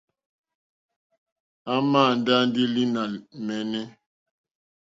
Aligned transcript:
À 1.73 1.73
màà 1.91 2.11
ndá 2.19 2.35
ndí 2.47 2.63
línì 2.75 3.03
mɛ́ɛ́nɛ́. 3.45 3.85